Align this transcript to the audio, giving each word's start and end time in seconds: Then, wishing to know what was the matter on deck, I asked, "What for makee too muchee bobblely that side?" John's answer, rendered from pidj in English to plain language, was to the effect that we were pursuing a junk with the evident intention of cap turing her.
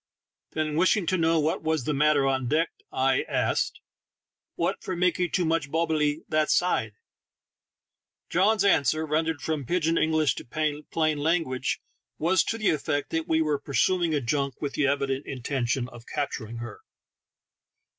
Then, 0.53 0.75
wishing 0.77 1.05
to 1.05 1.15
know 1.19 1.39
what 1.39 1.61
was 1.61 1.83
the 1.83 1.93
matter 1.93 2.25
on 2.25 2.47
deck, 2.47 2.71
I 2.91 3.21
asked, 3.29 3.81
"What 4.55 4.81
for 4.81 4.95
makee 4.95 5.29
too 5.29 5.45
muchee 5.45 5.69
bobblely 5.69 6.23
that 6.27 6.49
side?" 6.49 6.93
John's 8.31 8.63
answer, 8.65 9.05
rendered 9.05 9.43
from 9.43 9.63
pidj 9.63 9.87
in 9.87 9.99
English 9.99 10.33
to 10.41 10.83
plain 10.89 11.17
language, 11.19 11.81
was 12.17 12.43
to 12.45 12.57
the 12.57 12.71
effect 12.71 13.11
that 13.11 13.27
we 13.27 13.43
were 13.43 13.59
pursuing 13.59 14.15
a 14.15 14.21
junk 14.21 14.59
with 14.59 14.73
the 14.73 14.87
evident 14.87 15.27
intention 15.27 15.87
of 15.89 16.07
cap 16.07 16.31
turing 16.35 16.61
her. 16.61 16.81